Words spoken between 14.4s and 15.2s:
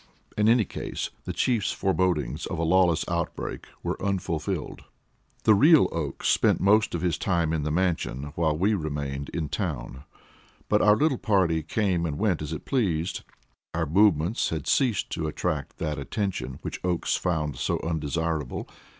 had ceased